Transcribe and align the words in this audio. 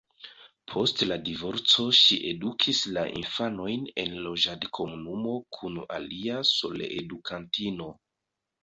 Post 0.71 1.03
la 1.09 1.17
divorco 1.27 1.85
ŝi 1.97 2.17
edukis 2.31 2.79
la 2.97 3.05
infanojn 3.21 3.87
en 4.07 4.19
loĝadkomunumo 4.25 5.37
kun 5.59 5.79
alia 6.01 6.45
soleedukantino. 6.57 7.97